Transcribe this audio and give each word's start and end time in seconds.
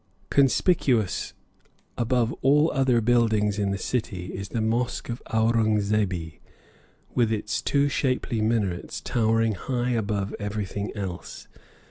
Conspicuous 0.31 1.35
above 1.95 2.33
all 2.41 2.71
other 2.71 3.01
buildings 3.01 3.59
in 3.59 3.69
the 3.69 3.77
city 3.77 4.33
is 4.33 4.49
the 4.49 4.59
mosque 4.59 5.09
of 5.09 5.21
Aurungzebe, 5.27 6.39
with 7.13 7.31
its 7.31 7.61
two 7.61 7.87
shapely 7.87 8.41
minarets 8.41 8.99
towering 8.99 9.53
high 9.53 9.91
above 9.91 10.33
everything 10.39 10.91
else. 10.95 11.47